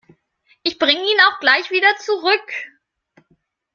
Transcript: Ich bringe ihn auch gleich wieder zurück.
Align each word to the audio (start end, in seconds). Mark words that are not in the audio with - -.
Ich 0.63 0.79
bringe 0.79 0.99
ihn 0.99 1.19
auch 1.29 1.39
gleich 1.39 1.69
wieder 1.69 1.95
zurück. 1.97 2.51